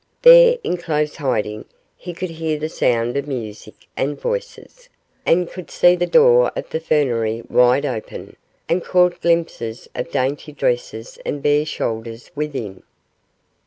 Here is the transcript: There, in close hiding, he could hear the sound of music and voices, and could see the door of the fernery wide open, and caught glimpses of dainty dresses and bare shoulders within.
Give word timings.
There, 0.23 0.57
in 0.63 0.77
close 0.77 1.17
hiding, 1.17 1.65
he 1.95 2.11
could 2.15 2.31
hear 2.31 2.57
the 2.57 2.69
sound 2.69 3.15
of 3.17 3.27
music 3.27 3.75
and 3.95 4.19
voices, 4.19 4.89
and 5.27 5.47
could 5.47 5.69
see 5.69 5.95
the 5.95 6.07
door 6.07 6.51
of 6.55 6.67
the 6.71 6.79
fernery 6.79 7.43
wide 7.49 7.85
open, 7.85 8.35
and 8.67 8.83
caught 8.83 9.21
glimpses 9.21 9.87
of 9.93 10.09
dainty 10.09 10.53
dresses 10.53 11.19
and 11.23 11.43
bare 11.43 11.67
shoulders 11.67 12.31
within. 12.33 12.81